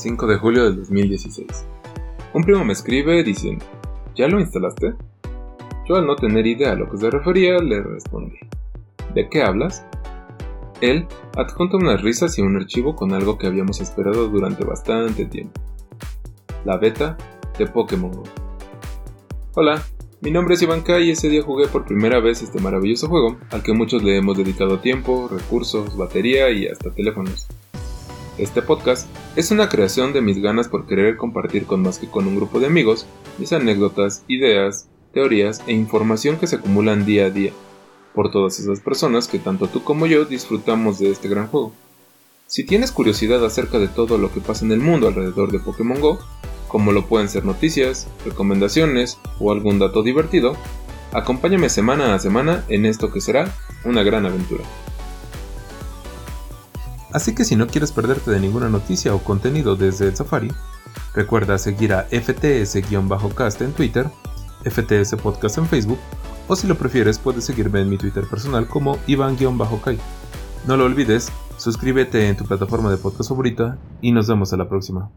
5 0.00 0.26
de 0.26 0.38
julio 0.38 0.64
del 0.64 0.76
2016. 0.76 1.46
Un 2.32 2.42
primo 2.42 2.64
me 2.64 2.72
escribe 2.72 3.22
diciendo, 3.22 3.66
¿ya 4.14 4.28
lo 4.28 4.40
instalaste? 4.40 4.94
Yo 5.86 5.96
al 5.96 6.06
no 6.06 6.16
tener 6.16 6.46
idea 6.46 6.72
a 6.72 6.74
lo 6.74 6.88
que 6.88 6.96
se 6.96 7.10
refería 7.10 7.58
le 7.58 7.82
respondí, 7.82 8.38
¿de 9.14 9.28
qué 9.28 9.42
hablas? 9.42 9.84
Él 10.80 11.06
adjunta 11.36 11.76
unas 11.76 12.00
risas 12.00 12.38
y 12.38 12.40
un 12.40 12.56
archivo 12.56 12.96
con 12.96 13.12
algo 13.12 13.36
que 13.36 13.46
habíamos 13.46 13.82
esperado 13.82 14.28
durante 14.28 14.64
bastante 14.64 15.26
tiempo. 15.26 15.60
La 16.64 16.78
beta 16.78 17.18
de 17.58 17.66
Pokémon. 17.66 18.22
Hola, 19.54 19.82
mi 20.22 20.30
nombre 20.30 20.54
es 20.54 20.62
Ivanka 20.62 20.98
y 20.98 21.10
ese 21.10 21.28
día 21.28 21.42
jugué 21.42 21.66
por 21.66 21.84
primera 21.84 22.20
vez 22.20 22.40
este 22.40 22.58
maravilloso 22.58 23.06
juego, 23.08 23.36
al 23.50 23.62
que 23.62 23.74
muchos 23.74 24.02
le 24.02 24.16
hemos 24.16 24.38
dedicado 24.38 24.78
tiempo, 24.78 25.28
recursos, 25.30 25.94
batería 25.94 26.48
y 26.50 26.68
hasta 26.68 26.90
teléfonos. 26.90 27.48
Este 28.40 28.62
podcast 28.62 29.06
es 29.36 29.50
una 29.50 29.68
creación 29.68 30.14
de 30.14 30.22
mis 30.22 30.40
ganas 30.40 30.66
por 30.66 30.86
querer 30.86 31.18
compartir 31.18 31.66
con 31.66 31.82
más 31.82 31.98
que 31.98 32.08
con 32.08 32.26
un 32.26 32.36
grupo 32.36 32.58
de 32.58 32.68
amigos 32.68 33.04
mis 33.36 33.52
anécdotas, 33.52 34.24
ideas, 34.28 34.88
teorías 35.12 35.60
e 35.66 35.72
información 35.72 36.38
que 36.38 36.46
se 36.46 36.56
acumulan 36.56 37.04
día 37.04 37.26
a 37.26 37.30
día, 37.30 37.52
por 38.14 38.30
todas 38.30 38.58
esas 38.58 38.80
personas 38.80 39.28
que 39.28 39.38
tanto 39.38 39.66
tú 39.66 39.84
como 39.84 40.06
yo 40.06 40.24
disfrutamos 40.24 40.98
de 40.98 41.10
este 41.10 41.28
gran 41.28 41.48
juego. 41.48 41.74
Si 42.46 42.64
tienes 42.64 42.92
curiosidad 42.92 43.44
acerca 43.44 43.78
de 43.78 43.88
todo 43.88 44.16
lo 44.16 44.32
que 44.32 44.40
pasa 44.40 44.64
en 44.64 44.72
el 44.72 44.80
mundo 44.80 45.08
alrededor 45.08 45.52
de 45.52 45.60
Pokémon 45.60 46.00
Go, 46.00 46.18
como 46.66 46.92
lo 46.92 47.04
pueden 47.04 47.28
ser 47.28 47.44
noticias, 47.44 48.08
recomendaciones 48.24 49.18
o 49.38 49.52
algún 49.52 49.78
dato 49.78 50.02
divertido, 50.02 50.56
acompáñame 51.12 51.68
semana 51.68 52.14
a 52.14 52.18
semana 52.18 52.64
en 52.70 52.86
esto 52.86 53.12
que 53.12 53.20
será 53.20 53.54
una 53.84 54.02
gran 54.02 54.24
aventura. 54.24 54.64
Así 57.12 57.34
que 57.34 57.44
si 57.44 57.56
no 57.56 57.66
quieres 57.66 57.92
perderte 57.92 58.30
de 58.30 58.40
ninguna 58.40 58.68
noticia 58.68 59.14
o 59.14 59.18
contenido 59.18 59.76
desde 59.76 60.06
el 60.08 60.16
Safari, 60.16 60.52
recuerda 61.14 61.58
seguir 61.58 61.92
a 61.92 62.08
FTS-cast 62.08 63.62
en 63.62 63.72
Twitter, 63.72 64.10
FTS 64.64 65.16
Podcast 65.16 65.58
en 65.58 65.66
Facebook, 65.66 65.98
o 66.46 66.56
si 66.56 66.66
lo 66.66 66.76
prefieres 66.76 67.18
puedes 67.18 67.44
seguirme 67.44 67.80
en 67.80 67.88
mi 67.88 67.98
Twitter 67.98 68.24
personal 68.28 68.66
como 68.66 68.98
Iván-Kai. 69.06 69.98
No 70.66 70.76
lo 70.76 70.84
olvides, 70.84 71.32
suscríbete 71.56 72.28
en 72.28 72.36
tu 72.36 72.44
plataforma 72.44 72.90
de 72.90 72.96
podcast 72.96 73.30
favorita 73.30 73.78
y 74.00 74.12
nos 74.12 74.28
vemos 74.28 74.52
a 74.52 74.56
la 74.56 74.68
próxima. 74.68 75.10